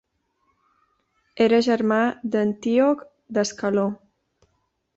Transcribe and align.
Era 1.45 1.59
germà 1.67 1.99
d'Antíoc 2.37 3.07
d'Ascaló. 3.37 3.87